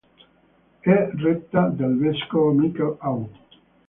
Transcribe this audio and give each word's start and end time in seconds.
È 0.79 1.09
retta 1.13 1.67
dal 1.67 1.95
vescovo 1.95 2.49
Michel 2.53 2.95
Aoun. 3.01 3.29